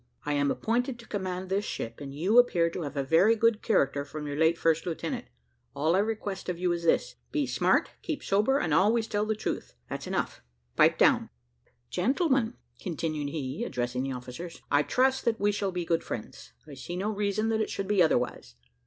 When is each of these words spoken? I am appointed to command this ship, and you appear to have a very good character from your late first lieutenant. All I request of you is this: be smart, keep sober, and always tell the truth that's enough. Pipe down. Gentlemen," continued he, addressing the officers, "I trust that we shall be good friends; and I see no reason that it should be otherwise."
I 0.25 0.33
am 0.33 0.49
appointed 0.49 0.97
to 0.97 1.07
command 1.07 1.49
this 1.49 1.63
ship, 1.63 2.01
and 2.01 2.11
you 2.11 2.39
appear 2.39 2.71
to 2.71 2.81
have 2.81 2.97
a 2.97 3.03
very 3.03 3.35
good 3.35 3.61
character 3.61 4.03
from 4.03 4.25
your 4.25 4.35
late 4.35 4.57
first 4.57 4.87
lieutenant. 4.87 5.25
All 5.75 5.95
I 5.95 5.99
request 5.99 6.49
of 6.49 6.57
you 6.57 6.71
is 6.71 6.83
this: 6.85 7.17
be 7.31 7.45
smart, 7.45 7.91
keep 8.01 8.23
sober, 8.23 8.57
and 8.57 8.73
always 8.73 9.05
tell 9.07 9.27
the 9.27 9.35
truth 9.35 9.75
that's 9.91 10.07
enough. 10.07 10.41
Pipe 10.75 10.97
down. 10.97 11.29
Gentlemen," 11.91 12.55
continued 12.81 13.29
he, 13.29 13.63
addressing 13.63 14.01
the 14.01 14.11
officers, 14.13 14.63
"I 14.71 14.81
trust 14.81 15.23
that 15.25 15.39
we 15.39 15.51
shall 15.51 15.71
be 15.71 15.85
good 15.85 16.03
friends; 16.03 16.53
and 16.65 16.71
I 16.71 16.73
see 16.73 16.95
no 16.95 17.11
reason 17.11 17.49
that 17.49 17.61
it 17.61 17.69
should 17.69 17.87
be 17.87 18.01
otherwise." 18.01 18.55